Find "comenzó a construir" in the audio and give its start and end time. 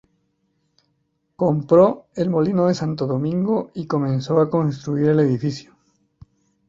3.85-5.09